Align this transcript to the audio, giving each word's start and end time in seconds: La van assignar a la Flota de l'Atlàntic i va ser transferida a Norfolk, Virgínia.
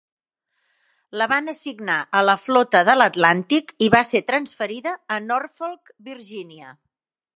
La 1.21 1.25
van 1.33 1.51
assignar 1.51 1.97
a 2.19 2.23
la 2.29 2.35
Flota 2.45 2.81
de 2.89 2.95
l'Atlàntic 3.01 3.69
i 3.89 3.91
va 3.97 4.01
ser 4.13 4.23
transferida 4.33 4.95
a 5.17 5.19
Norfolk, 5.27 5.93
Virgínia. 6.09 6.75